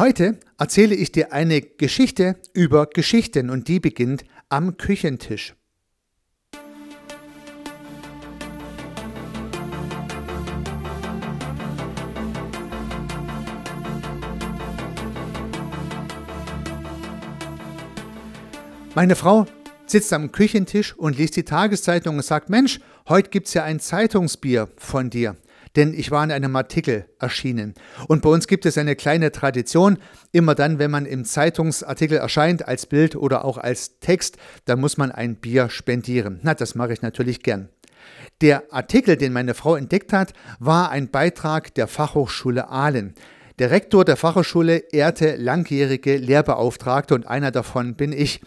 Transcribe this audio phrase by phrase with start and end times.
[0.00, 5.54] Heute erzähle ich dir eine Geschichte über Geschichten und die beginnt am Küchentisch.
[18.94, 19.44] Meine Frau
[19.84, 23.80] sitzt am Küchentisch und liest die Tageszeitung und sagt, Mensch, heute gibt es ja ein
[23.80, 25.36] Zeitungsbier von dir
[25.76, 27.74] denn ich war in einem Artikel erschienen.
[28.08, 29.98] Und bei uns gibt es eine kleine Tradition,
[30.32, 34.96] immer dann, wenn man im Zeitungsartikel erscheint, als Bild oder auch als Text, dann muss
[34.96, 36.40] man ein Bier spendieren.
[36.42, 37.68] Na, das mache ich natürlich gern.
[38.40, 43.14] Der Artikel, den meine Frau entdeckt hat, war ein Beitrag der Fachhochschule Aalen.
[43.58, 48.40] Der Rektor der Fachhochschule ehrte langjährige Lehrbeauftragte und einer davon bin ich.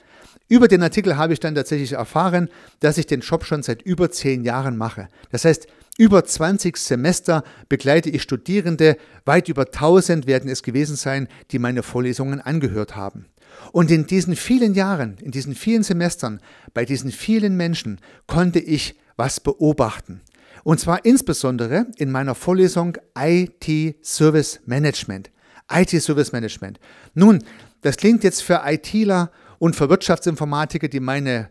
[0.49, 4.09] Über den Artikel habe ich dann tatsächlich erfahren, dass ich den Job schon seit über
[4.09, 5.07] zehn Jahren mache.
[5.31, 5.67] Das heißt,
[5.97, 11.83] über 20 Semester begleite ich Studierende, weit über 1000 werden es gewesen sein, die meine
[11.83, 13.27] Vorlesungen angehört haben.
[13.71, 16.39] Und in diesen vielen Jahren, in diesen vielen Semestern,
[16.73, 20.21] bei diesen vielen Menschen konnte ich was beobachten.
[20.63, 25.29] Und zwar insbesondere in meiner Vorlesung IT Service Management.
[25.71, 26.79] IT Service Management.
[27.13, 27.43] Nun,
[27.81, 31.49] das klingt jetzt für ITler und für Wirtschaftsinformatiker, die meine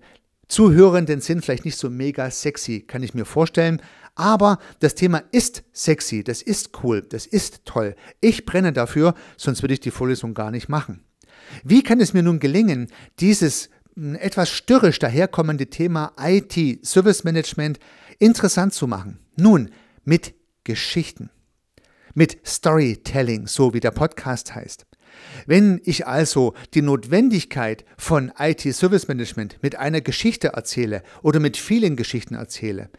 [0.53, 3.81] Zuhörenden sind, vielleicht nicht so mega sexy, kann ich mir vorstellen.
[4.15, 7.97] Aber das Thema ist sexy, das ist cool, das ist toll.
[8.21, 11.05] Ich brenne dafür, sonst würde ich die Vorlesung gar nicht machen.
[11.65, 17.79] Wie kann es mir nun gelingen, dieses hm, etwas störrisch daherkommende Thema IT, Service Management,
[18.19, 19.21] interessant zu machen?
[19.37, 19.71] Nun,
[20.05, 21.31] mit Geschichten.
[22.13, 24.85] Mit Storytelling, so wie der Podcast heißt.
[25.47, 31.97] Wenn ich also die Notwendigkeit von IT-Service Management mit einer Geschichte erzähle oder mit vielen
[31.97, 32.91] Geschichten erzähle,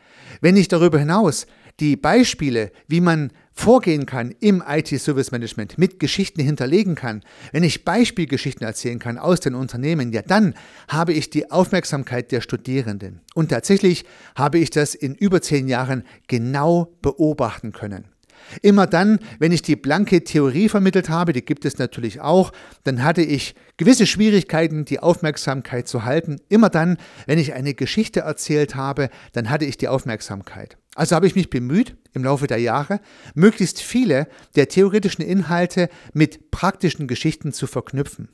[0.42, 1.48] wenn ich darüber hinaus
[1.80, 7.86] die Beispiele, wie man vorgehen kann im IT-Service Management mit Geschichten hinterlegen kann, wenn ich
[7.86, 10.54] Beispielgeschichten erzählen kann aus den Unternehmen, ja dann
[10.88, 13.22] habe ich die Aufmerksamkeit der Studierenden.
[13.34, 14.06] Und tatsächlich
[14.36, 18.13] habe ich das in über zehn Jahren genau beobachten können.
[18.62, 22.52] Immer dann, wenn ich die blanke Theorie vermittelt habe, die gibt es natürlich auch,
[22.84, 26.40] dann hatte ich gewisse Schwierigkeiten, die Aufmerksamkeit zu halten.
[26.50, 30.78] Immer dann, wenn ich eine Geschichte erzählt habe, dann hatte ich die Aufmerksamkeit.
[30.96, 33.00] Also habe ich mich bemüht, im Laufe der Jahre,
[33.34, 38.30] möglichst viele der theoretischen Inhalte mit praktischen Geschichten zu verknüpfen.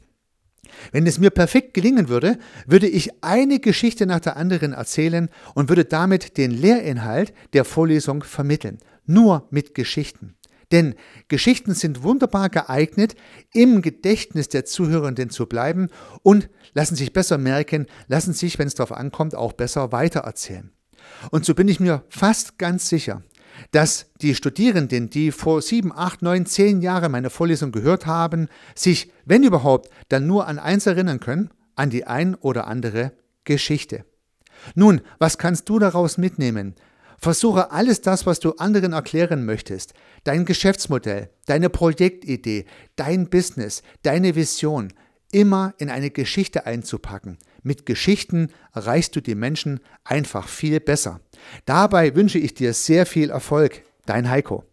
[0.92, 2.38] Wenn es mir perfekt gelingen würde,
[2.68, 8.24] würde ich eine Geschichte nach der anderen erzählen und würde damit den Lehrinhalt der Vorlesung
[8.24, 10.36] vermitteln nur mit Geschichten.
[10.72, 10.96] Denn
[11.28, 13.16] Geschichten sind wunderbar geeignet,
[13.54, 15.90] im Gedächtnis der Zuhörenden zu bleiben
[16.22, 20.72] und lassen sich besser merken, lassen sich, wenn es darauf ankommt, auch besser weitererzählen.
[21.32, 23.24] Und so bin ich mir fast ganz sicher,
[23.72, 29.12] dass die Studierenden, die vor sieben, acht, neun, zehn Jahren meine Vorlesung gehört haben, sich,
[29.26, 34.06] wenn überhaupt, dann nur an eins erinnern können, an die ein oder andere Geschichte.
[34.76, 36.76] Nun, was kannst du daraus mitnehmen?
[37.20, 39.94] Versuche alles das, was du anderen erklären möchtest,
[40.24, 42.66] dein Geschäftsmodell, deine Projektidee,
[42.96, 44.94] dein Business, deine Vision,
[45.32, 47.38] immer in eine Geschichte einzupacken.
[47.62, 51.20] Mit Geschichten erreichst du die Menschen einfach viel besser.
[51.66, 53.84] Dabei wünsche ich dir sehr viel Erfolg.
[54.06, 54.64] Dein Heiko.